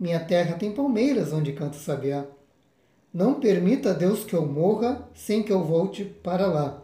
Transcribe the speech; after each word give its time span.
Minha 0.00 0.18
terra 0.18 0.56
tem 0.56 0.72
palmeiras, 0.72 1.30
onde 1.30 1.52
canta 1.52 1.76
o 1.76 1.78
sabiá. 1.78 2.24
Não 3.12 3.38
permita 3.38 3.92
Deus 3.92 4.24
que 4.24 4.32
eu 4.32 4.46
morra 4.46 5.06
sem 5.14 5.42
que 5.42 5.52
eu 5.52 5.62
volte 5.62 6.06
para 6.06 6.46
lá, 6.46 6.82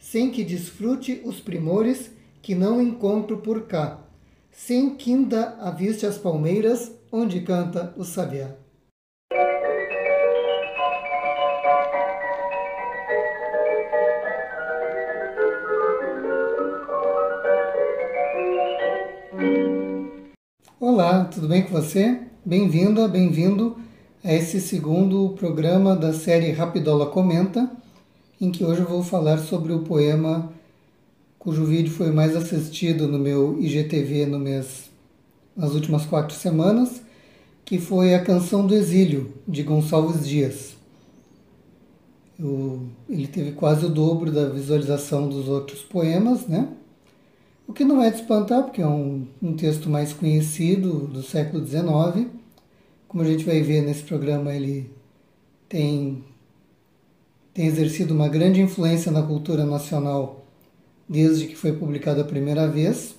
sem 0.00 0.32
que 0.32 0.42
desfrute 0.42 1.22
os 1.24 1.38
primores 1.38 2.10
que 2.42 2.56
não 2.56 2.82
encontro 2.82 3.38
por 3.38 3.68
cá, 3.68 4.00
sem 4.50 4.96
que 4.96 5.12
ainda 5.12 5.50
aviste 5.60 6.04
as 6.04 6.18
palmeiras 6.18 6.90
onde 7.12 7.40
canta 7.42 7.94
o 7.96 8.02
sabiá. 8.02 8.50
Olá, 20.80 21.26
tudo 21.26 21.46
bem 21.46 21.62
com 21.62 21.70
você? 21.70 22.26
Bem-vinda, 22.48 23.08
bem-vindo 23.08 23.76
a 24.22 24.32
esse 24.32 24.60
segundo 24.60 25.30
programa 25.30 25.96
da 25.96 26.12
série 26.12 26.52
Rapidola 26.52 27.06
Comenta, 27.06 27.68
em 28.40 28.52
que 28.52 28.64
hoje 28.64 28.82
eu 28.82 28.88
vou 28.88 29.02
falar 29.02 29.38
sobre 29.38 29.72
o 29.72 29.80
poema 29.80 30.52
cujo 31.40 31.64
vídeo 31.64 31.90
foi 31.90 32.12
mais 32.12 32.36
assistido 32.36 33.08
no 33.08 33.18
meu 33.18 33.60
IGTV 33.60 34.26
no 34.26 34.38
mês, 34.38 34.88
nas 35.56 35.72
últimas 35.72 36.06
quatro 36.06 36.36
semanas, 36.36 37.02
que 37.64 37.80
foi 37.80 38.14
a 38.14 38.22
Canção 38.22 38.64
do 38.64 38.76
Exílio, 38.76 39.34
de 39.48 39.64
Gonçalves 39.64 40.24
Dias. 40.24 40.76
Eu, 42.38 42.80
ele 43.08 43.26
teve 43.26 43.50
quase 43.50 43.86
o 43.86 43.90
dobro 43.90 44.30
da 44.30 44.48
visualização 44.48 45.28
dos 45.28 45.48
outros 45.48 45.82
poemas, 45.82 46.46
né? 46.46 46.68
O 47.66 47.72
que 47.72 47.84
não 47.84 48.00
é 48.00 48.08
de 48.08 48.20
espantar, 48.20 48.62
porque 48.62 48.80
é 48.80 48.86
um, 48.86 49.26
um 49.42 49.54
texto 49.54 49.90
mais 49.90 50.12
conhecido 50.12 51.08
do 51.08 51.24
século 51.24 51.66
XIX 51.66 52.35
como 53.08 53.22
a 53.22 53.26
gente 53.26 53.44
vai 53.44 53.62
ver 53.62 53.82
nesse 53.82 54.02
programa, 54.02 54.52
ele 54.52 54.90
tem, 55.68 56.24
tem 57.54 57.66
exercido 57.66 58.14
uma 58.14 58.28
grande 58.28 58.60
influência 58.60 59.10
na 59.12 59.22
cultura 59.22 59.64
nacional 59.64 60.44
desde 61.08 61.46
que 61.46 61.56
foi 61.56 61.72
publicado 61.72 62.20
a 62.20 62.24
primeira 62.24 62.68
vez. 62.68 63.14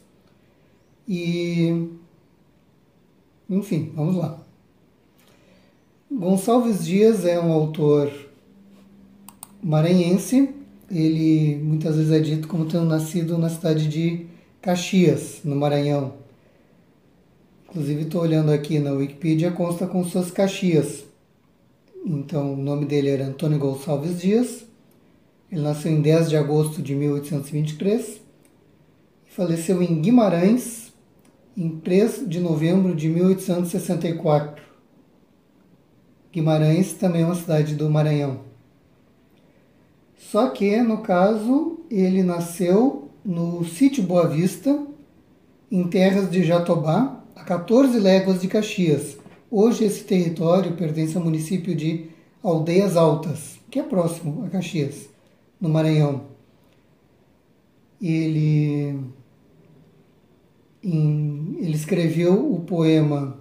E, 1.08 1.90
enfim, 3.50 3.92
vamos 3.96 4.16
lá. 4.16 4.40
Gonçalves 6.12 6.86
Dias 6.86 7.26
é 7.26 7.40
um 7.40 7.52
autor 7.52 8.12
maranhense. 9.64 10.54
Ele 10.90 11.58
muitas 11.58 11.96
vezes 11.96 12.12
é 12.12 12.20
dito 12.20 12.48
como 12.48 12.66
tendo 12.66 12.86
nascido 12.86 13.38
na 13.38 13.50
cidade 13.50 13.88
de 13.88 14.26
Caxias, 14.62 15.42
no 15.44 15.56
Maranhão. 15.56 16.14
Inclusive 17.78 18.06
estou 18.06 18.22
olhando 18.22 18.52
aqui 18.52 18.80
na 18.80 18.92
Wikipedia, 18.92 19.52
consta 19.52 19.86
com 19.86 20.04
suas 20.04 20.32
Caxias. 20.32 21.04
Então 22.04 22.56
o 22.56 22.58
nome 22.58 22.88
dele 22.88 23.10
era 23.10 23.28
Antônio 23.28 23.60
Gonçalves 23.60 24.20
Dias. 24.20 24.66
Ele 25.52 25.62
nasceu 25.62 25.92
em 25.92 26.02
10 26.02 26.28
de 26.28 26.36
agosto 26.36 26.82
de 26.82 26.96
1823 26.96 28.20
e 29.28 29.32
faleceu 29.32 29.84
em 29.84 30.02
Guimarães 30.02 30.92
em 31.56 31.70
3 31.70 32.28
de 32.28 32.40
novembro 32.40 32.96
de 32.96 33.10
1864. 33.10 34.64
Guimarães 36.34 36.94
também 36.94 37.22
é 37.22 37.26
uma 37.26 37.36
cidade 37.36 37.76
do 37.76 37.88
Maranhão. 37.92 38.40
Só 40.18 40.50
que, 40.50 40.82
no 40.82 41.04
caso, 41.04 41.82
ele 41.92 42.24
nasceu 42.24 43.12
no 43.24 43.64
sítio 43.64 44.02
Boa 44.02 44.28
Vista, 44.28 44.84
em 45.72 45.88
terras 45.88 46.32
de 46.32 46.44
Jatobá, 46.44 47.18
a 47.38 47.44
14 47.44 48.00
léguas 48.00 48.42
de 48.42 48.48
Caxias. 48.48 49.18
Hoje 49.50 49.86
esse 49.86 50.04
território 50.04 50.76
pertence 50.76 51.16
ao 51.16 51.24
município 51.24 51.76
de 51.76 52.10
Aldeias 52.42 52.98
Altas, 52.98 53.60
que 53.70 53.80
é 53.80 53.84
próximo 53.84 54.44
a 54.44 54.50
Caxias, 54.50 55.08
no 55.62 55.70
Maranhão. 55.70 56.26
Ele, 58.02 59.00
em, 60.84 61.58
ele 61.60 61.76
escreveu 61.76 62.54
o 62.54 62.62
poema 62.62 63.40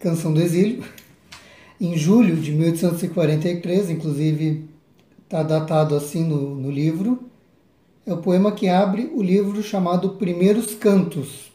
Canção 0.00 0.34
do 0.34 0.42
Exílio 0.42 0.84
em 1.80 1.96
julho 1.96 2.36
de 2.36 2.52
1843, 2.52 3.90
inclusive 3.90 4.68
está 5.22 5.42
datado 5.42 5.94
assim 5.94 6.24
no, 6.24 6.54
no 6.54 6.70
livro 6.70 7.30
é 8.06 8.12
o 8.12 8.18
poema 8.18 8.52
que 8.52 8.68
abre 8.68 9.10
o 9.14 9.22
livro 9.22 9.62
chamado 9.62 10.10
Primeiros 10.10 10.74
Cantos, 10.74 11.50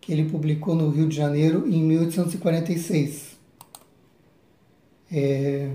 que 0.00 0.12
ele 0.12 0.28
publicou 0.28 0.74
no 0.74 0.90
Rio 0.90 1.08
de 1.08 1.14
Janeiro 1.14 1.68
em 1.68 1.82
1846. 1.82 3.38
É, 5.10 5.70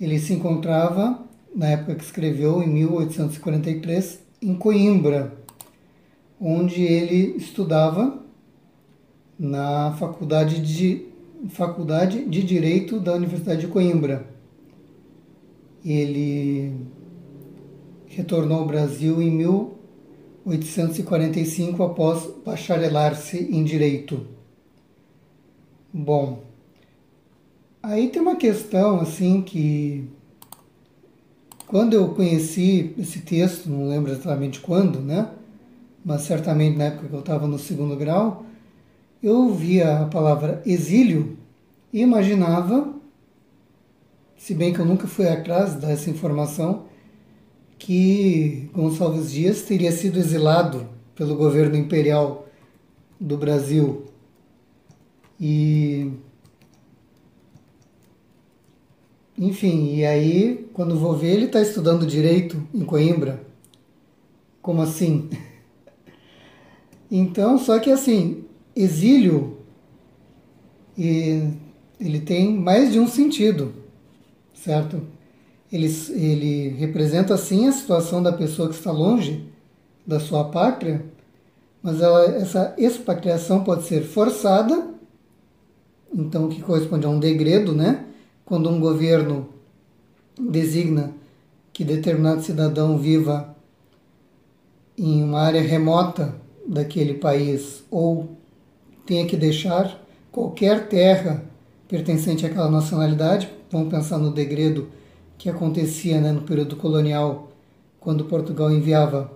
ele 0.00 0.18
se 0.18 0.34
encontrava, 0.34 1.24
na 1.54 1.68
época 1.68 1.94
que 1.94 2.04
escreveu, 2.04 2.62
em 2.62 2.68
1843, 2.68 4.20
em 4.42 4.54
Coimbra, 4.54 5.38
onde 6.40 6.82
ele 6.82 7.36
estudava 7.36 8.22
na 9.38 9.92
Faculdade 9.92 10.60
de, 10.60 11.06
Faculdade 11.48 12.24
de 12.26 12.42
Direito 12.42 13.00
da 13.00 13.14
Universidade 13.14 13.62
de 13.62 13.68
Coimbra. 13.68 14.26
Ele 15.84 16.74
retornou 18.14 18.58
ao 18.58 18.66
Brasil 18.66 19.22
em 19.22 19.30
1845 19.30 21.82
após 21.82 22.28
bacharelar-se 22.44 23.38
em 23.38 23.64
Direito. 23.64 24.26
Bom, 25.92 26.44
aí 27.82 28.08
tem 28.08 28.20
uma 28.20 28.36
questão 28.36 29.00
assim 29.00 29.40
que 29.42 30.04
quando 31.66 31.94
eu 31.94 32.08
conheci 32.08 32.94
esse 32.98 33.20
texto, 33.20 33.70
não 33.70 33.88
lembro 33.88 34.12
exatamente 34.12 34.60
quando, 34.60 35.00
né? 35.00 35.30
Mas 36.04 36.20
certamente 36.22 36.76
na 36.76 36.84
época 36.84 37.08
que 37.08 37.14
eu 37.14 37.20
estava 37.20 37.46
no 37.46 37.58
segundo 37.58 37.96
grau, 37.96 38.44
eu 39.22 39.48
via 39.54 40.00
a 40.00 40.06
palavra 40.06 40.60
exílio 40.66 41.38
e 41.90 42.02
imaginava, 42.02 42.92
se 44.36 44.54
bem 44.54 44.74
que 44.74 44.80
eu 44.80 44.84
nunca 44.84 45.06
fui 45.06 45.26
atrás 45.26 45.76
dessa 45.76 46.10
informação, 46.10 46.91
que 47.84 48.70
Gonçalves 48.72 49.32
Dias 49.32 49.62
teria 49.62 49.90
sido 49.90 50.16
exilado 50.16 50.86
pelo 51.16 51.34
governo 51.34 51.76
imperial 51.76 52.46
do 53.18 53.36
Brasil 53.36 54.04
e 55.40 56.12
enfim, 59.36 59.96
e 59.96 60.04
aí 60.04 60.68
quando 60.72 60.96
vou 60.96 61.16
ver 61.16 61.32
ele 61.32 61.46
está 61.46 61.60
estudando 61.60 62.06
direito 62.06 62.62
em 62.72 62.84
Coimbra. 62.84 63.44
Como 64.60 64.80
assim? 64.80 65.28
Então, 67.10 67.58
só 67.58 67.80
que 67.80 67.90
assim, 67.90 68.44
exílio 68.76 69.58
e 70.96 71.48
ele 71.98 72.20
tem 72.20 72.56
mais 72.56 72.92
de 72.92 73.00
um 73.00 73.08
sentido, 73.08 73.74
certo? 74.54 75.02
Ele, 75.72 75.86
ele 76.10 76.68
representa 76.78 77.36
sim 77.38 77.66
a 77.66 77.72
situação 77.72 78.22
da 78.22 78.32
pessoa 78.32 78.68
que 78.68 78.74
está 78.74 78.92
longe 78.92 79.42
da 80.06 80.20
sua 80.20 80.44
pátria, 80.44 81.04
mas 81.82 82.00
ela, 82.00 82.24
essa 82.36 82.74
expatriação 82.76 83.64
pode 83.64 83.84
ser 83.84 84.02
forçada, 84.02 84.88
então 86.14 86.48
que 86.48 86.60
corresponde 86.60 87.06
a 87.06 87.08
um 87.08 87.18
degredo, 87.18 87.74
né? 87.74 88.04
Quando 88.44 88.68
um 88.68 88.78
governo 88.78 89.48
designa 90.38 91.12
que 91.72 91.84
determinado 91.84 92.42
cidadão 92.42 92.98
viva 92.98 93.56
em 94.98 95.24
uma 95.24 95.40
área 95.40 95.62
remota 95.62 96.34
daquele 96.68 97.14
país 97.14 97.82
ou 97.90 98.36
tenha 99.06 99.26
que 99.26 99.36
deixar 99.36 100.00
qualquer 100.30 100.88
terra 100.88 101.42
pertencente 101.88 102.44
àquela 102.44 102.70
nacionalidade, 102.70 103.50
vamos 103.70 103.88
pensar 103.88 104.18
no 104.18 104.30
degredo 104.30 104.88
que 105.42 105.50
acontecia 105.50 106.20
né, 106.20 106.30
no 106.30 106.42
período 106.42 106.76
colonial, 106.76 107.50
quando 107.98 108.26
Portugal 108.26 108.70
enviava 108.70 109.28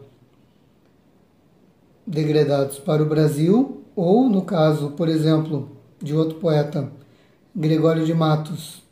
degradados 2.06 2.78
para 2.78 3.02
o 3.02 3.06
Brasil 3.06 3.82
ou 3.96 4.28
no 4.30 4.42
caso, 4.42 4.90
por 4.92 5.08
exemplo, 5.08 5.68
de 6.00 6.14
outro 6.14 6.38
poeta, 6.38 6.88
Gregório 7.52 8.06
de 8.06 8.14
Matos, 8.14 8.84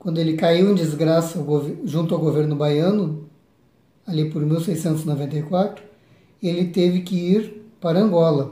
quando 0.00 0.18
ele 0.18 0.32
caiu 0.32 0.72
em 0.72 0.74
desgraça 0.74 1.38
junto 1.84 2.12
ao 2.12 2.20
governo 2.20 2.56
baiano, 2.56 3.28
ali 4.04 4.28
por 4.28 4.42
1694, 4.42 5.84
ele 6.42 6.64
teve 6.64 7.02
que 7.02 7.14
ir 7.14 7.70
para 7.80 8.00
Angola. 8.00 8.50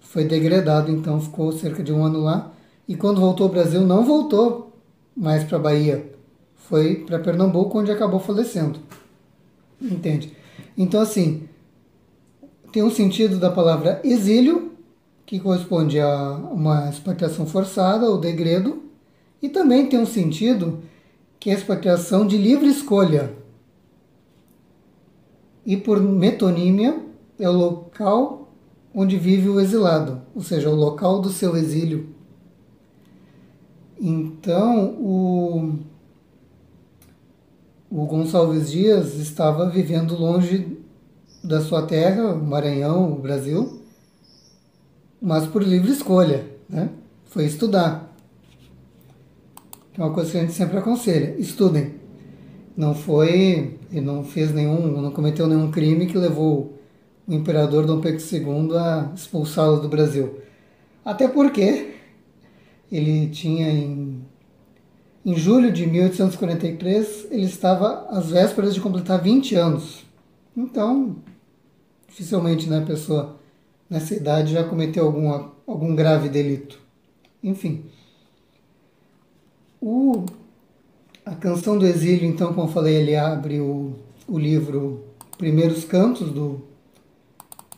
Foi 0.00 0.24
degradado, 0.24 0.90
então 0.90 1.20
ficou 1.20 1.52
cerca 1.52 1.80
de 1.80 1.92
um 1.92 2.04
ano 2.04 2.24
lá. 2.24 2.52
E 2.88 2.96
quando 2.96 3.20
voltou 3.20 3.46
ao 3.46 3.52
Brasil, 3.52 3.82
não 3.82 4.04
voltou 4.04 4.72
mais 5.16 5.44
para 5.44 5.58
a 5.58 5.60
Bahia. 5.60 6.10
Foi 6.70 6.94
para 6.94 7.18
Pernambuco, 7.18 7.80
onde 7.80 7.90
acabou 7.90 8.20
falecendo. 8.20 8.78
Entende? 9.82 10.36
Então, 10.78 11.00
assim, 11.00 11.48
tem 12.72 12.80
um 12.84 12.90
sentido 12.90 13.38
da 13.38 13.50
palavra 13.50 14.00
exílio, 14.04 14.70
que 15.26 15.40
corresponde 15.40 15.98
a 15.98 16.36
uma 16.52 16.88
expatriação 16.88 17.44
forçada 17.44 18.08
ou 18.08 18.18
degredo, 18.18 18.84
e 19.42 19.48
também 19.48 19.88
tem 19.88 19.98
um 19.98 20.06
sentido 20.06 20.80
que 21.40 21.50
é 21.50 21.54
a 21.54 21.56
expatriação 21.56 22.24
de 22.24 22.38
livre 22.38 22.68
escolha. 22.68 23.34
E 25.66 25.76
por 25.76 26.00
metonímia, 26.00 27.00
é 27.36 27.48
o 27.48 27.52
local 27.52 28.48
onde 28.94 29.16
vive 29.16 29.48
o 29.48 29.58
exilado, 29.58 30.22
ou 30.36 30.42
seja, 30.42 30.70
o 30.70 30.74
local 30.74 31.20
do 31.20 31.30
seu 31.30 31.56
exílio. 31.56 32.10
Então, 34.00 34.94
o, 35.00 35.78
o 37.90 38.06
Gonçalves 38.06 38.70
Dias 38.70 39.16
estava 39.16 39.68
vivendo 39.68 40.16
longe 40.16 40.78
da 41.42 41.60
sua 41.60 41.82
terra, 41.82 42.34
o 42.34 42.44
Maranhão, 42.44 43.12
o 43.12 43.16
Brasil, 43.16 43.82
mas 45.20 45.46
por 45.46 45.62
livre 45.62 45.90
escolha, 45.90 46.46
né? 46.68 46.90
Foi 47.26 47.44
estudar. 47.44 48.14
É 49.98 50.02
uma 50.02 50.12
coisa 50.12 50.30
que 50.30 50.38
a 50.38 50.40
gente 50.42 50.52
sempre 50.52 50.78
aconselha, 50.78 51.34
estudem. 51.38 51.94
Não 52.76 52.94
foi, 52.94 53.78
ele 53.90 54.00
não 54.00 54.24
fez 54.24 54.54
nenhum, 54.54 54.86
não 54.86 55.10
cometeu 55.10 55.46
nenhum 55.46 55.70
crime 55.70 56.06
que 56.06 56.16
levou 56.16 56.78
o 57.26 57.34
imperador 57.34 57.84
Dom 57.84 58.00
Pedro 58.00 58.20
II 58.20 58.76
a 58.78 59.12
expulsá-lo 59.14 59.80
do 59.80 59.88
Brasil. 59.88 60.38
Até 61.04 61.28
porque 61.28 61.94
ele 62.90 63.28
tinha 63.28 63.68
em, 63.70 64.09
em 65.30 65.36
julho 65.36 65.72
de 65.72 65.86
1843, 65.86 67.28
ele 67.30 67.44
estava 67.44 68.06
às 68.10 68.30
vésperas 68.30 68.74
de 68.74 68.80
completar 68.80 69.22
20 69.22 69.54
anos. 69.54 70.04
Então, 70.56 71.16
dificilmente 72.08 72.68
né, 72.68 72.78
a 72.78 72.86
pessoa 72.86 73.36
nessa 73.88 74.14
idade 74.14 74.52
já 74.52 74.64
cometeu 74.64 75.06
algum, 75.06 75.50
algum 75.66 75.94
grave 75.94 76.28
delito. 76.28 76.80
Enfim. 77.42 77.84
O, 79.80 80.24
a 81.24 81.34
Canção 81.34 81.78
do 81.78 81.86
Exílio, 81.86 82.28
então, 82.28 82.52
como 82.52 82.68
eu 82.68 82.72
falei, 82.72 82.96
ele 82.96 83.14
abre 83.14 83.60
o, 83.60 83.94
o 84.26 84.38
livro 84.38 85.04
Primeiros 85.38 85.84
Cantos 85.84 86.32
do 86.32 86.68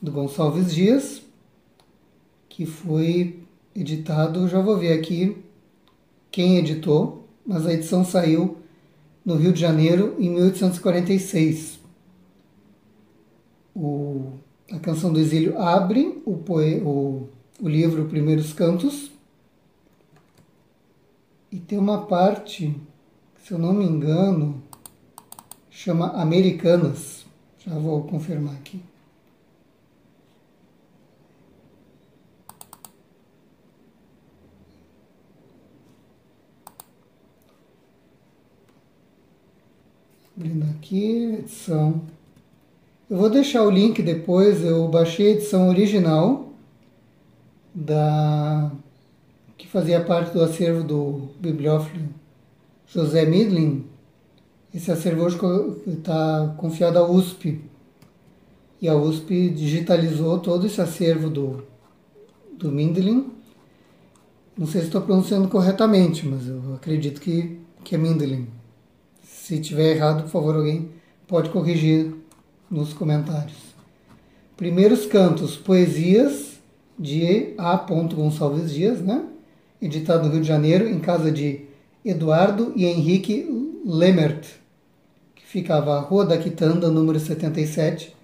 do 0.02 0.10
Gonçalves 0.10 0.74
Dias, 0.74 1.22
que 2.48 2.66
foi 2.66 3.38
editado, 3.74 4.48
já 4.48 4.60
vou 4.60 4.76
ver 4.76 4.98
aqui 4.98 5.36
quem 6.28 6.56
editou, 6.56 7.21
mas 7.46 7.66
a 7.66 7.72
edição 7.72 8.04
saiu 8.04 8.58
no 9.24 9.36
Rio 9.36 9.52
de 9.52 9.60
Janeiro 9.60 10.16
em 10.18 10.30
1846. 10.30 11.80
O, 13.74 14.32
a 14.70 14.78
Canção 14.78 15.12
do 15.12 15.18
Exílio 15.18 15.58
abre 15.58 16.22
o, 16.24 16.36
poe, 16.36 16.80
o, 16.80 17.28
o 17.60 17.68
livro 17.68 18.04
Primeiros 18.06 18.52
Cantos 18.52 19.10
e 21.50 21.58
tem 21.58 21.78
uma 21.78 22.06
parte, 22.06 22.74
se 23.44 23.52
eu 23.52 23.58
não 23.58 23.74
me 23.74 23.84
engano, 23.84 24.62
chama 25.70 26.08
Americanas. 26.12 27.26
Já 27.58 27.78
vou 27.78 28.02
confirmar 28.04 28.54
aqui. 28.54 28.80
Abrindo 40.42 40.66
aqui, 40.76 41.36
edição. 41.38 42.02
Eu 43.08 43.16
vou 43.16 43.30
deixar 43.30 43.62
o 43.62 43.70
link 43.70 44.02
depois, 44.02 44.64
eu 44.64 44.88
baixei 44.88 45.28
a 45.28 45.30
edição 45.36 45.68
original 45.68 46.52
da 47.72 48.72
que 49.56 49.68
fazia 49.68 50.00
parte 50.00 50.32
do 50.32 50.42
acervo 50.42 50.82
do 50.82 51.28
bibliófilo 51.38 52.08
José 52.88 53.24
Midlin. 53.24 53.86
Esse 54.74 54.90
acervo 54.90 55.22
hoje 55.22 55.38
está 55.86 56.52
confiado 56.58 56.98
à 56.98 57.08
USP. 57.08 57.60
E 58.80 58.88
a 58.88 58.96
USP 58.96 59.48
digitalizou 59.48 60.40
todo 60.40 60.66
esse 60.66 60.80
acervo 60.80 61.30
do, 61.30 61.62
do 62.58 62.68
Mindlin. 62.68 63.30
Não 64.58 64.66
sei 64.66 64.80
se 64.80 64.88
estou 64.88 65.02
pronunciando 65.02 65.46
corretamente, 65.46 66.26
mas 66.26 66.48
eu 66.48 66.74
acredito 66.74 67.20
que, 67.20 67.60
que 67.84 67.94
é 67.94 67.98
Mindlin. 67.98 68.48
Se 69.52 69.60
tiver 69.60 69.96
errado, 69.96 70.22
por 70.22 70.30
favor, 70.30 70.56
alguém 70.56 70.88
pode 71.28 71.50
corrigir 71.50 72.14
nos 72.70 72.94
comentários. 72.94 73.58
Primeiros 74.56 75.04
cantos, 75.04 75.58
poesias 75.58 76.58
de 76.98 77.52
A. 77.58 77.76
Gonçalves 77.76 78.72
Dias, 78.72 79.02
né? 79.02 79.26
editado 79.82 80.24
no 80.24 80.32
Rio 80.32 80.40
de 80.40 80.48
Janeiro, 80.48 80.88
em 80.88 80.98
casa 81.00 81.30
de 81.30 81.66
Eduardo 82.02 82.72
e 82.74 82.86
Henrique 82.86 83.46
Lemert, 83.84 84.46
que 85.34 85.44
ficava 85.44 85.98
à 85.98 86.00
Rua 86.00 86.24
da 86.24 86.38
Quitanda, 86.38 86.90
número 86.90 87.20
77, 87.20 88.16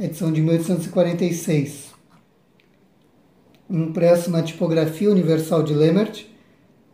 edição 0.00 0.32
de 0.32 0.40
1846. 0.40 1.92
Impresso 3.68 4.30
na 4.30 4.42
tipografia 4.42 5.10
universal 5.10 5.62
de 5.62 5.74
Lemert, 5.74 6.24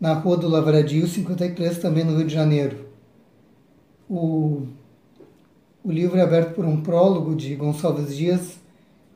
na 0.00 0.14
Rua 0.14 0.36
do 0.36 0.48
Lavradio, 0.48 1.06
53, 1.06 1.78
também 1.78 2.02
no 2.02 2.16
Rio 2.16 2.26
de 2.26 2.34
Janeiro. 2.34 2.90
O, 4.08 4.62
o 5.82 5.90
livro 5.90 6.18
é 6.18 6.22
aberto 6.22 6.54
por 6.54 6.64
um 6.64 6.80
prólogo 6.80 7.34
de 7.34 7.54
Gonçalves 7.54 8.16
Dias, 8.16 8.58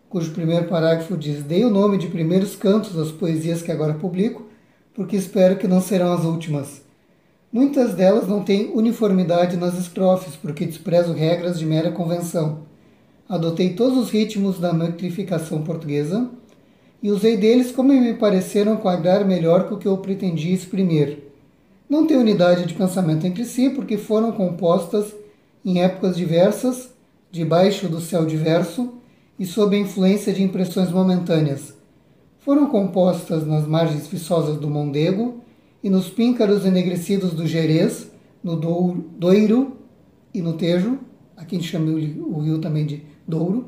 cujo 0.09 0.33
primeiro 0.33 0.67
parágrafo 0.67 1.17
diz: 1.17 1.43
Dei 1.43 1.65
o 1.65 1.71
nome 1.71 1.99
de 1.99 2.09
primeiros 2.09 2.55
cantos 2.57 2.97
às 2.97 3.11
poesias 3.11 3.63
que 3.63 3.73
agora 3.73 3.95
publico, 3.95 4.47
porque 4.95 5.17
espero 5.17 5.57
que 5.57 5.69
não 5.69 5.81
serão 5.81 6.13
as 6.13 6.25
últimas. 6.25 6.83
Muitas 7.53 7.95
delas 7.95 8.29
não 8.29 8.43
têm 8.43 8.73
uniformidade 8.75 9.57
nas 9.57 9.79
estrofes, 9.79 10.37
porque 10.37 10.67
desprezo 10.67 11.13
regras 11.13 11.59
de 11.59 11.67
mera 11.67 11.91
convenção. 11.91 12.61
Adotei 13.29 13.75
todos 13.75 13.99
os 13.99 14.11
ritmos 14.11 14.59
da 14.59 14.73
metrificação 14.73 15.63
portuguesa 15.63 16.31
e 17.03 17.11
usei 17.11 17.37
deles 17.37 17.73
como 17.73 17.93
me 17.93 18.15
pareceram 18.15 18.77
quadrar 18.77 19.25
melhor 19.25 19.69
com 19.69 19.75
o 19.75 19.79
que 19.79 19.89
eu 19.89 19.99
pretendia 19.99 20.55
exprimir 20.55 21.26
não 21.89 22.07
têm 22.07 22.17
unidade 22.17 22.67
de 22.67 22.75
pensamento 22.75 23.27
entre 23.27 23.45
si 23.45 23.71
porque 23.71 23.97
foram 23.97 24.33
compostas 24.33 25.15
em 25.65 25.81
épocas 25.81 26.17
diversas, 26.17 26.91
debaixo 27.31 27.89
do 27.89 28.01
céu 28.01 28.25
diverso 28.25 28.95
e 29.39 29.45
sob 29.45 29.77
a 29.77 29.81
influência 29.81 30.33
de 30.33 30.43
impressões 30.43 30.91
momentâneas. 30.91 31.75
Foram 32.41 32.67
compostas 32.67 33.47
nas 33.47 33.67
margens 33.67 34.07
viçosas 34.07 34.57
do 34.57 34.69
Mondego 34.69 35.41
e 35.83 35.91
nos 35.91 36.09
píncaros 36.09 36.65
enegrecidos 36.65 37.33
do 37.33 37.47
Jerez, 37.47 38.11
no 38.43 38.57
Douro 38.57 39.77
e 40.33 40.41
no 40.41 40.53
Tejo, 40.55 40.99
a 41.37 41.43
gente 41.43 41.65
chama 41.65 41.91
o 41.91 42.41
rio 42.41 42.59
também 42.61 42.87
de 42.87 43.03
Douro, 43.27 43.67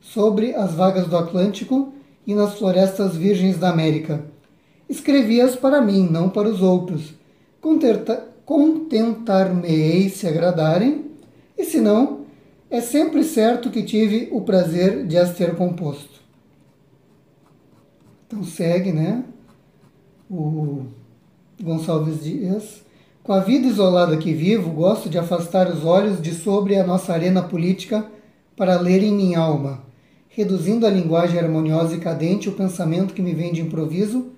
sobre 0.00 0.54
as 0.54 0.72
vagas 0.72 1.06
do 1.06 1.16
Atlântico 1.16 1.92
e 2.26 2.34
nas 2.34 2.54
florestas 2.54 3.16
virgens 3.16 3.58
da 3.58 3.70
América. 3.70 4.24
Escrevi-as 4.88 5.56
para 5.56 5.82
mim, 5.82 6.08
não 6.08 6.30
para 6.30 6.48
os 6.48 6.62
outros, 6.62 7.14
contentar-me-ei 7.60 10.08
se 10.08 10.26
agradarem, 10.26 11.04
e 11.56 11.64
se 11.64 11.80
não, 11.80 12.26
é 12.70 12.80
sempre 12.80 13.24
certo 13.24 13.70
que 13.70 13.82
tive 13.82 14.28
o 14.30 14.42
prazer 14.42 15.06
de 15.06 15.16
as 15.16 15.34
ter 15.34 15.56
composto. 15.56 16.20
Então 18.26 18.44
segue, 18.44 18.92
né? 18.92 19.24
O 20.30 20.84
Gonçalves 21.62 22.22
Dias. 22.22 22.82
Com 23.22 23.32
a 23.32 23.40
vida 23.40 23.66
isolada 23.66 24.16
que 24.16 24.32
vivo, 24.32 24.70
gosto 24.70 25.08
de 25.08 25.18
afastar 25.18 25.68
os 25.68 25.84
olhos 25.84 26.20
de 26.20 26.34
sobre 26.34 26.76
a 26.76 26.86
nossa 26.86 27.12
arena 27.12 27.42
política 27.42 28.06
para 28.56 28.80
ler 28.80 29.02
em 29.02 29.14
minha 29.14 29.38
alma, 29.38 29.82
reduzindo 30.28 30.86
a 30.86 30.90
linguagem 30.90 31.38
harmoniosa 31.38 31.94
e 31.94 32.00
cadente 32.00 32.48
o 32.48 32.52
pensamento 32.52 33.14
que 33.14 33.22
me 33.22 33.32
vem 33.32 33.52
de 33.52 33.60
improviso 33.60 34.32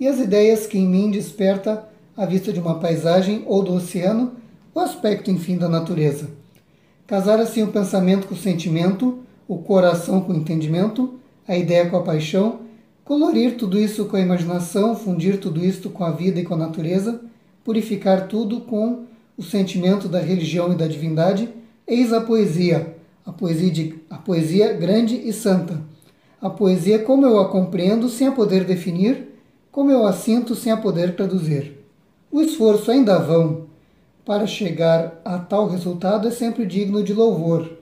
e 0.00 0.06
as 0.06 0.18
ideias 0.18 0.66
que 0.66 0.78
em 0.78 0.86
mim 0.86 1.10
desperta 1.10 1.88
à 2.18 2.26
vista 2.26 2.52
de 2.52 2.58
uma 2.58 2.80
paisagem 2.80 3.44
ou 3.46 3.62
do 3.62 3.72
oceano, 3.72 4.32
o 4.74 4.80
aspecto, 4.80 5.30
enfim, 5.30 5.56
da 5.56 5.68
natureza. 5.68 6.28
Casar 7.06 7.38
assim 7.38 7.62
o 7.62 7.68
pensamento 7.68 8.26
com 8.26 8.34
o 8.34 8.38
sentimento, 8.38 9.20
o 9.46 9.58
coração 9.58 10.20
com 10.20 10.32
o 10.32 10.36
entendimento, 10.36 11.14
a 11.46 11.56
ideia 11.56 11.88
com 11.88 11.96
a 11.96 12.02
paixão, 12.02 12.62
colorir 13.04 13.56
tudo 13.56 13.78
isso 13.78 14.04
com 14.06 14.16
a 14.16 14.20
imaginação, 14.20 14.96
fundir 14.96 15.38
tudo 15.38 15.64
isso 15.64 15.90
com 15.90 16.04
a 16.04 16.10
vida 16.10 16.40
e 16.40 16.44
com 16.44 16.54
a 16.54 16.58
natureza, 16.58 17.20
purificar 17.64 18.26
tudo 18.26 18.62
com 18.62 19.04
o 19.36 19.42
sentimento 19.42 20.08
da 20.08 20.18
religião 20.18 20.72
e 20.72 20.76
da 20.76 20.88
divindade, 20.88 21.48
eis 21.86 22.12
a 22.12 22.20
poesia, 22.20 22.96
a 23.24 23.30
poesia, 23.30 23.70
de, 23.70 23.94
a 24.10 24.16
poesia 24.16 24.72
grande 24.72 25.14
e 25.14 25.32
santa. 25.32 25.80
A 26.42 26.50
poesia 26.50 26.98
como 26.98 27.24
eu 27.24 27.38
a 27.38 27.48
compreendo 27.48 28.08
sem 28.08 28.26
a 28.26 28.32
poder 28.32 28.64
definir, 28.64 29.28
como 29.70 29.92
eu 29.92 30.04
a 30.04 30.12
sinto 30.12 30.56
sem 30.56 30.72
a 30.72 30.76
poder 30.76 31.14
traduzir. 31.14 31.77
O 32.30 32.40
esforço 32.40 32.90
ainda 32.90 33.18
vão 33.18 33.66
para 34.24 34.46
chegar 34.46 35.20
a 35.24 35.38
tal 35.38 35.68
resultado 35.68 36.28
é 36.28 36.30
sempre 36.30 36.66
digno 36.66 37.02
de 37.02 37.14
louvor. 37.14 37.78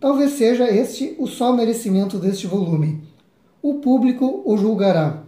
Talvez 0.00 0.32
seja 0.32 0.70
este 0.70 1.14
o 1.18 1.26
só 1.26 1.52
merecimento 1.52 2.18
deste 2.18 2.46
volume 2.46 3.10
o 3.62 3.74
público 3.74 4.42
o 4.44 4.56
julgará. 4.56 5.22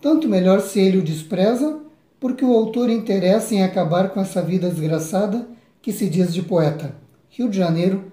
Tanto 0.00 0.28
melhor 0.28 0.60
se 0.60 0.80
ele 0.80 0.98
o 0.98 1.02
despreza, 1.02 1.80
porque 2.20 2.44
o 2.44 2.52
autor 2.52 2.88
interessa 2.88 3.54
em 3.54 3.62
acabar 3.62 4.10
com 4.10 4.20
essa 4.20 4.40
vida 4.40 4.68
desgraçada 4.68 5.46
que 5.82 5.92
se 5.92 6.08
diz 6.08 6.32
de 6.32 6.42
poeta. 6.42 6.94
Rio 7.30 7.48
de 7.48 7.58
Janeiro, 7.58 8.04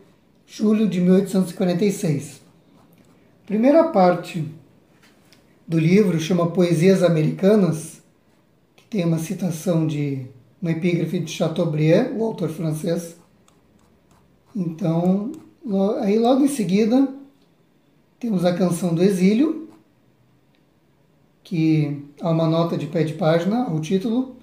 julho 0.48 0.88
de 0.88 1.00
1846. 1.00 2.41
Primeira 3.46 3.86
parte 3.86 4.46
do 5.67 5.77
livro 5.77 6.20
chama 6.20 6.51
Poesias 6.51 7.03
Americanas, 7.03 8.00
tem 8.92 9.06
uma 9.06 9.20
citação 9.20 9.88
de 9.88 10.28
uma 10.62 10.72
epígrafe 10.72 11.18
de 11.22 11.32
Chateaubriand, 11.32 12.12
o 12.18 12.26
autor 12.26 12.50
francês. 12.50 13.16
Então, 14.54 15.32
aí 16.02 16.20
logo 16.20 16.44
em 16.44 16.50
seguida 16.50 17.08
temos 18.20 18.44
a 18.44 18.54
canção 18.54 18.94
do 18.94 19.02
exílio, 19.02 19.70
que 21.42 22.06
há 22.22 22.30
uma 22.30 22.48
nota 22.48 22.78
de 22.78 22.86
pé 22.86 23.06
de 23.06 23.14
página 23.14 23.64
ao 23.64 23.80
título. 23.80 24.36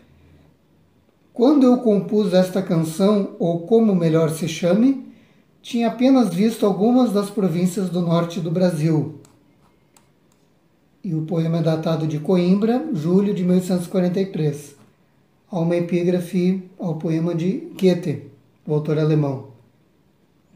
Quando 1.34 1.64
eu 1.64 1.76
compus 1.78 2.32
esta 2.32 2.62
canção, 2.62 3.36
ou 3.38 3.66
como 3.66 3.94
melhor 3.94 4.30
se 4.30 4.48
chame, 4.48 5.12
tinha 5.60 5.88
apenas 5.88 6.32
visto 6.32 6.64
algumas 6.64 7.12
das 7.12 7.28
províncias 7.28 7.90
do 7.90 8.00
norte 8.00 8.40
do 8.40 8.50
Brasil. 8.50 9.17
E 11.02 11.14
o 11.14 11.22
poema 11.22 11.58
é 11.58 11.62
datado 11.62 12.06
de 12.06 12.18
Coimbra, 12.18 12.90
julho 12.92 13.32
de 13.32 13.44
1843. 13.44 14.76
Há 15.50 15.60
uma 15.60 15.76
epígrafe 15.76 16.68
ao 16.78 16.96
poema 16.96 17.34
de 17.34 17.68
Goethe, 17.78 18.24
o 18.66 18.74
autor 18.74 18.98
alemão 18.98 19.58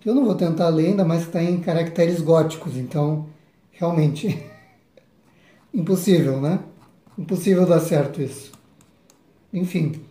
que 0.02 0.10
eu 0.10 0.14
não 0.16 0.24
vou 0.24 0.34
tentar 0.34 0.68
ler 0.68 0.88
ainda, 0.88 1.04
mas 1.04 1.22
está 1.22 1.40
em 1.40 1.60
caracteres 1.60 2.20
góticos, 2.20 2.76
então 2.76 3.26
realmente 3.70 4.36
impossível, 5.72 6.40
né? 6.40 6.58
Impossível 7.16 7.64
dar 7.64 7.78
certo 7.78 8.20
isso. 8.20 8.50
Enfim. 9.52 10.02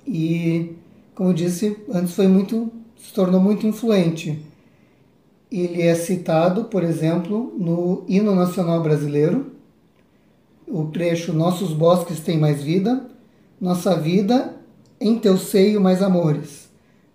e, 0.06 0.74
como 1.16 1.30
eu 1.30 1.34
disse, 1.34 1.78
antes 1.90 2.14
foi 2.14 2.28
muito, 2.28 2.72
se 2.98 3.14
tornou 3.14 3.40
muito 3.40 3.68
influente. 3.68 4.40
Ele 5.52 5.82
é 5.82 5.96
citado, 5.96 6.66
por 6.66 6.84
exemplo, 6.84 7.54
no 7.58 8.04
Hino 8.08 8.36
Nacional 8.36 8.82
Brasileiro, 8.82 9.52
o 10.68 10.86
trecho 10.86 11.34
Nossos 11.34 11.74
bosques 11.74 12.22
têm 12.22 12.38
mais 12.38 12.64
vida, 12.64 13.06
nossa 13.60 13.96
vida 13.96 14.56
em 15.00 15.20
teu 15.20 15.38
seio 15.38 15.82
mais 15.82 16.02
amores. 16.02 16.71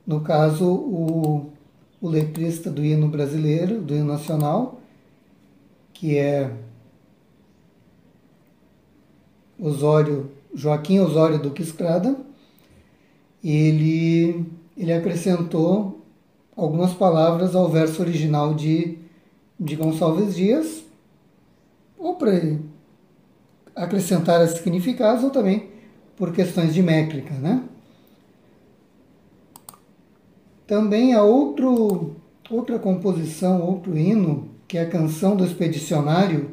No 0.06 0.20
caso, 0.20 0.70
o, 0.70 1.50
o 2.00 2.08
letrista 2.08 2.70
do 2.70 2.84
hino 2.84 3.08
brasileiro, 3.08 3.80
do 3.80 3.94
hino 3.94 4.04
nacional, 4.04 4.80
que 5.92 6.16
é 6.16 6.52
Osório, 9.58 10.30
Joaquim 10.54 11.00
Osório 11.00 11.38
Duque 11.38 11.62
Estrada, 11.62 12.16
ele, 13.42 14.44
ele 14.76 14.92
acrescentou 14.92 16.02
algumas 16.56 16.92
palavras 16.94 17.54
ao 17.54 17.68
verso 17.68 18.00
original 18.02 18.54
de, 18.54 18.98
de 19.58 19.76
Gonçalves 19.76 20.36
Dias, 20.36 20.84
ou 21.98 22.14
para 22.14 22.58
acrescentar 23.75 24.46
significados, 24.48 25.25
ou 25.25 25.30
também 25.30 25.70
por 26.16 26.32
questões 26.32 26.72
de 26.72 26.82
métrica, 26.82 27.34
né? 27.34 27.62
Também 30.66 31.14
há 31.14 31.23
outro, 31.23 32.16
outra 32.50 32.78
composição, 32.78 33.62
outro 33.62 33.96
hino, 33.96 34.49
que 34.66 34.78
é 34.78 34.82
a 34.82 34.88
canção 34.88 35.37
do 35.37 35.44
expedicionário, 35.44 36.52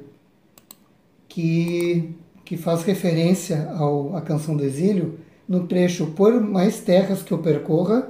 que 1.28 2.16
que 2.46 2.58
faz 2.58 2.84
referência 2.84 3.70
ao, 3.72 4.16
à 4.16 4.22
canção 4.22 4.56
do 4.56 4.64
exílio, 4.64 5.20
no 5.48 5.66
trecho 5.68 6.08
Por 6.08 6.40
mais 6.42 6.80
terras 6.80 7.22
que 7.22 7.32
eu 7.32 7.40
percorra, 7.40 8.08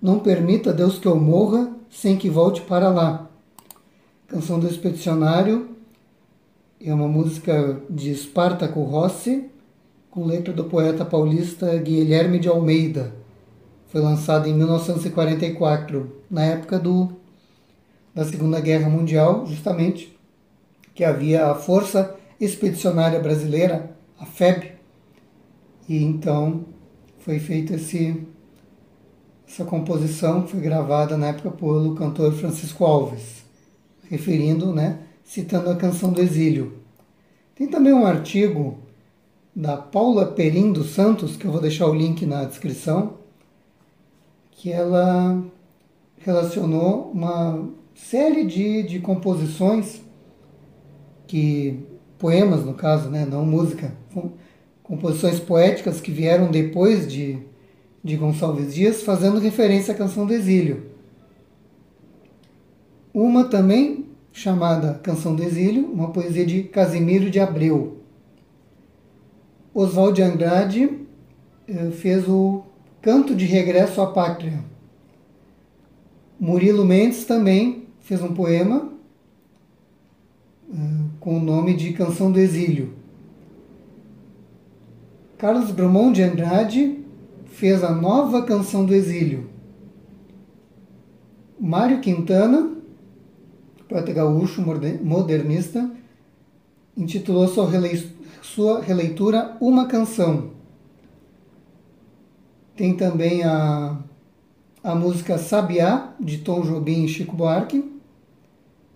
não 0.00 0.18
permita 0.18 0.72
Deus 0.72 0.98
que 0.98 1.06
eu 1.06 1.16
morra 1.16 1.70
sem 1.90 2.16
que 2.16 2.30
volte 2.30 2.62
para 2.62 2.88
lá. 2.88 3.28
Canção 4.28 4.60
do 4.60 4.68
Expedicionário 4.68 5.70
é 6.80 6.92
uma 6.94 7.08
música 7.08 7.80
de 7.90 8.10
Espartaco 8.10 8.82
Rossi, 8.82 9.50
com 10.10 10.24
letra 10.24 10.52
do 10.52 10.64
poeta 10.64 11.04
paulista 11.04 11.76
Guilherme 11.76 12.38
de 12.38 12.48
Almeida. 12.48 13.19
Foi 13.90 14.00
lançada 14.00 14.48
em 14.48 14.54
1944, 14.54 16.22
na 16.30 16.44
época 16.44 16.78
do, 16.78 17.08
da 18.14 18.24
Segunda 18.24 18.60
Guerra 18.60 18.88
Mundial, 18.88 19.44
justamente, 19.46 20.16
que 20.94 21.02
havia 21.02 21.46
a 21.46 21.56
Força 21.56 22.14
Expedicionária 22.40 23.18
Brasileira, 23.18 23.90
a 24.16 24.24
FEB, 24.24 24.72
e 25.88 26.04
então 26.04 26.66
foi 27.18 27.40
feita 27.40 27.74
essa 27.74 29.64
composição, 29.64 30.46
foi 30.46 30.60
gravada 30.60 31.16
na 31.16 31.26
época 31.26 31.50
pelo 31.50 31.96
cantor 31.96 32.32
Francisco 32.32 32.84
Alves, 32.84 33.42
referindo, 34.08 34.72
né, 34.72 35.00
citando 35.24 35.68
a 35.68 35.74
canção 35.74 36.12
do 36.12 36.22
exílio. 36.22 36.78
Tem 37.56 37.66
também 37.66 37.92
um 37.92 38.06
artigo 38.06 38.78
da 39.54 39.76
Paula 39.76 40.26
Perim 40.26 40.72
dos 40.72 40.90
Santos, 40.90 41.36
que 41.36 41.44
eu 41.44 41.50
vou 41.50 41.60
deixar 41.60 41.86
o 41.88 41.94
link 41.94 42.24
na 42.24 42.44
descrição, 42.44 43.19
que 44.60 44.70
ela 44.70 45.42
relacionou 46.18 47.10
uma 47.14 47.66
série 47.94 48.44
de, 48.44 48.82
de 48.82 49.00
composições 49.00 50.02
que 51.26 51.82
poemas 52.18 52.62
no 52.62 52.74
caso, 52.74 53.08
né, 53.08 53.24
não 53.24 53.46
música, 53.46 53.90
composições 54.82 55.40
poéticas 55.40 55.98
que 55.98 56.10
vieram 56.10 56.50
depois 56.50 57.10
de, 57.10 57.38
de 58.04 58.16
Gonçalves 58.16 58.74
Dias, 58.74 59.02
fazendo 59.02 59.40
referência 59.40 59.94
à 59.94 59.96
canção 59.96 60.26
do 60.26 60.34
exílio. 60.34 60.90
Uma 63.14 63.44
também 63.44 64.10
chamada 64.30 64.92
Canção 65.02 65.34
do 65.34 65.42
Exílio, 65.42 65.90
uma 65.90 66.10
poesia 66.10 66.44
de 66.44 66.64
Casimiro 66.64 67.30
de 67.30 67.40
Abreu. 67.40 67.96
Oswald 69.74 70.16
de 70.16 70.22
Andrade 70.22 70.98
eh, 71.66 71.90
fez 71.90 72.28
o 72.28 72.69
Canto 73.02 73.34
de 73.34 73.46
Regresso 73.46 74.02
à 74.02 74.06
Pátria. 74.12 74.62
Murilo 76.38 76.84
Mendes 76.84 77.24
também 77.24 77.86
fez 78.00 78.20
um 78.22 78.34
poema 78.34 78.90
com 81.18 81.38
o 81.38 81.40
nome 81.40 81.74
de 81.74 81.92
Canção 81.94 82.30
do 82.30 82.38
Exílio. 82.38 82.94
Carlos 85.38 85.72
Drummond 85.72 86.14
de 86.14 86.22
Andrade 86.22 87.04
fez 87.46 87.82
a 87.82 87.90
nova 87.90 88.42
Canção 88.42 88.84
do 88.84 88.94
Exílio. 88.94 89.48
Mário 91.58 92.00
Quintana, 92.00 92.76
poeta 93.88 94.12
gaúcho 94.12 94.62
modernista, 95.02 95.90
intitulou 96.94 97.48
sua 97.48 98.80
releitura 98.80 99.56
Uma 99.58 99.86
Canção. 99.86 100.59
Tem 102.80 102.94
também 102.94 103.42
a, 103.42 103.94
a 104.82 104.94
música 104.94 105.36
Sabiá, 105.36 106.14
de 106.18 106.38
Tom 106.38 106.62
Jobim 106.62 107.04
e 107.04 107.08
Chico 107.08 107.36
Buarque 107.36 107.84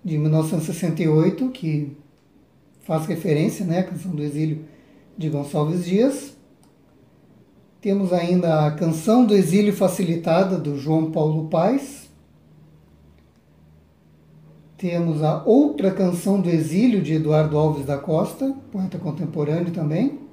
de 0.02 0.16
1968, 0.16 1.50
que 1.50 1.94
faz 2.80 3.04
referência 3.04 3.66
né, 3.66 3.80
à 3.80 3.82
canção 3.82 4.12
do 4.12 4.22
exílio 4.22 4.64
de 5.18 5.28
Gonçalves 5.28 5.84
Dias. 5.84 6.34
Temos 7.78 8.10
ainda 8.14 8.66
a 8.66 8.70
Canção 8.70 9.26
do 9.26 9.34
Exílio 9.34 9.74
Facilitada, 9.74 10.56
do 10.56 10.78
João 10.78 11.10
Paulo 11.10 11.50
Paes. 11.50 12.08
Temos 14.78 15.22
a 15.22 15.44
Outra 15.44 15.90
Canção 15.90 16.40
do 16.40 16.48
Exílio, 16.48 17.02
de 17.02 17.12
Eduardo 17.12 17.58
Alves 17.58 17.84
da 17.84 17.98
Costa, 17.98 18.56
poeta 18.72 18.98
contemporâneo 18.98 19.72
também. 19.72 20.24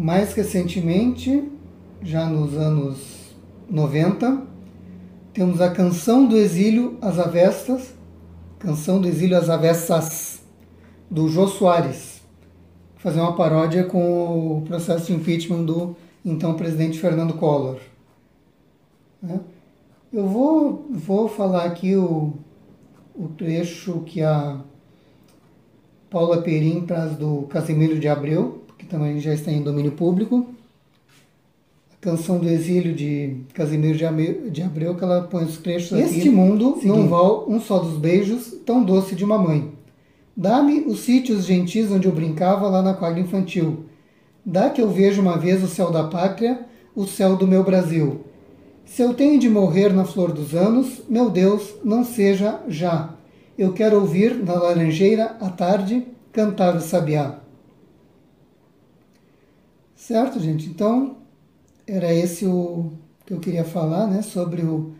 Mais 0.00 0.32
recentemente, 0.32 1.50
já 2.00 2.24
nos 2.30 2.56
anos 2.56 3.34
90, 3.68 4.42
temos 5.32 5.60
a 5.60 5.72
Canção 5.72 6.24
do 6.24 6.36
Exílio 6.36 6.96
às 7.00 7.18
Avestas, 7.18 7.96
Canção 8.60 9.00
do 9.00 9.08
Exílio 9.08 9.36
às 9.36 9.50
Avessas, 9.50 10.40
do 11.10 11.26
Jô 11.28 11.48
Soares, 11.48 12.22
fazer 12.98 13.18
uma 13.18 13.34
paródia 13.34 13.82
com 13.86 14.58
o 14.58 14.62
processo 14.62 15.06
de 15.06 15.14
impeachment 15.14 15.64
do 15.64 15.96
então 16.24 16.54
presidente 16.54 17.00
Fernando 17.00 17.34
Collor. 17.34 17.80
Né? 19.20 19.40
Eu 20.12 20.28
vou, 20.28 20.86
vou 20.92 21.28
falar 21.28 21.64
aqui 21.64 21.96
o, 21.96 22.34
o 23.16 23.26
trecho 23.36 24.04
que 24.06 24.22
a 24.22 24.60
Paula 26.08 26.40
Perim 26.40 26.86
traz 26.86 27.16
do 27.16 27.48
Casimiro 27.48 27.98
de 27.98 28.06
Abreu, 28.06 28.57
também 28.88 29.20
já 29.20 29.32
está 29.32 29.50
em 29.50 29.62
domínio 29.62 29.92
público. 29.92 30.46
A 31.92 31.96
canção 32.00 32.38
do 32.38 32.48
exílio 32.48 32.94
de 32.94 33.38
Casimiro 33.52 33.98
de 34.50 34.62
Abreu, 34.62 34.94
que 34.94 35.04
ela 35.04 35.22
põe 35.22 35.44
os 35.44 35.58
trechos 35.58 35.92
este 35.92 36.04
aqui. 36.04 36.18
Este 36.18 36.30
mundo 36.30 36.74
Seguinte. 36.74 36.86
não 36.86 37.08
val 37.08 37.44
um 37.48 37.60
só 37.60 37.78
dos 37.78 37.98
beijos, 37.98 38.54
tão 38.64 38.82
doce 38.82 39.14
de 39.14 39.24
uma 39.24 39.38
mãe. 39.38 39.72
Dá-me 40.36 40.80
os 40.80 41.00
sítios 41.00 41.44
gentis 41.44 41.90
onde 41.90 42.06
eu 42.06 42.12
brincava 42.12 42.68
lá 42.68 42.80
na 42.80 42.94
quadra 42.94 43.20
infantil. 43.20 43.86
Dá 44.44 44.70
que 44.70 44.80
eu 44.80 44.88
veja 44.88 45.20
uma 45.20 45.36
vez 45.36 45.62
o 45.62 45.66
céu 45.66 45.90
da 45.90 46.04
pátria, 46.04 46.60
o 46.94 47.06
céu 47.06 47.36
do 47.36 47.46
meu 47.46 47.64
Brasil. 47.64 48.20
Se 48.84 49.02
eu 49.02 49.12
tenho 49.12 49.38
de 49.38 49.48
morrer 49.48 49.92
na 49.92 50.04
flor 50.04 50.32
dos 50.32 50.54
anos, 50.54 51.02
meu 51.08 51.28
Deus, 51.28 51.74
não 51.84 52.04
seja 52.04 52.60
já. 52.68 53.14
Eu 53.58 53.72
quero 53.72 54.00
ouvir 54.00 54.34
na 54.36 54.54
laranjeira 54.54 55.36
à 55.40 55.50
tarde 55.50 56.06
cantar 56.32 56.76
o 56.76 56.80
sabiá. 56.80 57.40
Certo, 60.08 60.40
gente? 60.40 60.66
Então, 60.66 61.18
era 61.86 62.10
esse 62.14 62.46
o 62.46 62.92
que 63.26 63.34
eu 63.34 63.38
queria 63.38 63.62
falar, 63.62 64.06
né, 64.06 64.22
sobre 64.22 64.62
o 64.62 64.94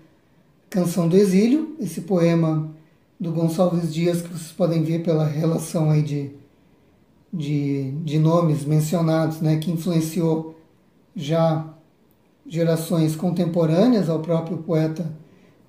Canção 0.69 1.09
do 1.09 1.17
Exílio, 1.17 1.75
esse 1.81 2.03
poema 2.03 2.71
do 3.19 3.33
Gonçalves 3.33 3.91
Dias 3.91 4.21
que 4.21 4.29
vocês 4.29 4.53
podem 4.53 4.83
ver 4.83 5.03
pela 5.03 5.25
relação 5.25 5.91
aí 5.91 6.03
de, 6.03 6.33
de, 7.33 7.91
de 8.05 8.19
nomes 8.19 8.67
mencionados, 8.67 9.41
né, 9.41 9.57
que 9.57 9.71
influenciou 9.71 10.55
já 11.17 11.67
gerações 12.47 13.17
contemporâneas 13.17 14.11
ao 14.11 14.21
próprio 14.21 14.59
poeta 14.59 15.11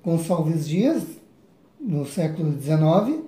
Gonçalves 0.04 0.68
Dias, 0.68 1.02
no 1.80 2.06
século 2.06 2.62
XIX, 2.62 3.24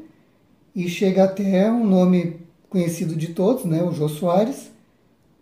e 0.76 0.90
chega 0.90 1.24
até 1.24 1.72
um 1.72 1.88
nome 1.88 2.42
conhecido 2.70 3.16
de 3.16 3.30
todos, 3.30 3.64
né, 3.64 3.82
o 3.82 3.94
Jô 3.94 4.10
Soares, 4.10 4.72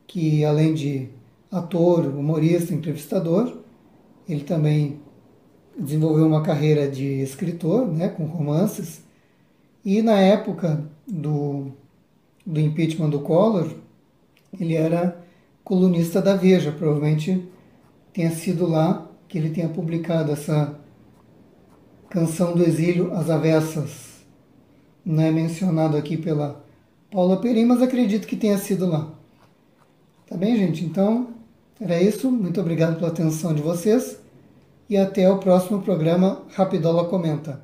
que 0.09 0.43
além 0.43 0.73
de 0.73 1.07
ator, 1.51 2.07
humorista, 2.07 2.73
entrevistador, 2.73 3.57
ele 4.27 4.43
também 4.43 4.99
desenvolveu 5.77 6.25
uma 6.25 6.41
carreira 6.41 6.89
de 6.89 7.21
escritor, 7.21 7.87
né, 7.87 8.09
com 8.09 8.25
romances, 8.25 9.03
e 9.85 10.01
na 10.01 10.19
época 10.19 10.83
do, 11.07 11.71
do 12.43 12.59
impeachment 12.59 13.11
do 13.11 13.19
Collor, 13.19 13.71
ele 14.59 14.73
era 14.73 15.23
colunista 15.63 16.19
da 16.19 16.35
Veja, 16.35 16.71
provavelmente 16.71 17.47
tenha 18.11 18.31
sido 18.31 18.65
lá 18.65 19.07
que 19.27 19.37
ele 19.37 19.51
tenha 19.51 19.69
publicado 19.69 20.31
essa 20.31 20.75
canção 22.09 22.55
do 22.55 22.63
exílio 22.63 23.13
As 23.13 23.29
Avessas. 23.29 24.25
Não 25.05 25.21
é 25.21 25.31
mencionado 25.31 25.95
aqui 25.95 26.17
pela 26.17 26.65
Paula 27.11 27.37
Perim, 27.37 27.65
mas 27.65 27.79
acredito 27.83 28.27
que 28.27 28.35
tenha 28.35 28.57
sido 28.57 28.87
lá. 28.87 29.18
Tá 30.29 30.37
bem, 30.37 30.55
gente? 30.55 30.85
Então, 30.85 31.29
era 31.81 31.99
isso. 31.99 32.29
Muito 32.29 32.61
obrigado 32.61 32.97
pela 32.97 33.07
atenção 33.07 33.51
de 33.51 33.63
vocês 33.63 34.19
e 34.87 34.95
até 34.95 35.27
o 35.27 35.39
próximo 35.39 35.81
programa 35.81 36.43
Rapidola 36.53 37.05
Comenta. 37.05 37.57